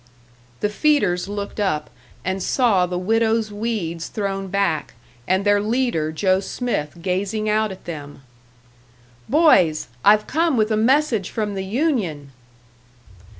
The 0.61 0.69
feeders 0.69 1.29
looked 1.29 1.59
up, 1.59 1.91
and 2.25 2.41
saw 2.41 2.87
the 2.87 2.97
widow's 2.97 3.51
weeds 3.51 4.07
thrown 4.07 4.47
back, 4.47 4.95
and 5.27 5.45
their 5.45 5.61
leader, 5.61 6.11
Joe 6.11 6.39
Smith, 6.39 6.97
gazing 7.03 7.47
out 7.47 7.71
at 7.71 7.85
them. 7.85 8.23
"Boys! 9.29 9.89
I've 10.03 10.25
come 10.25 10.57
with 10.57 10.71
a 10.71 10.75
message 10.75 11.29
from 11.29 11.53
the 11.53 11.63
union!" 11.63 12.31